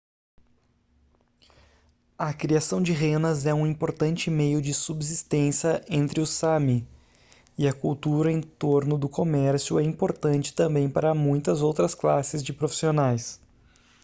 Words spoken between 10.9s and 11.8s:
muitas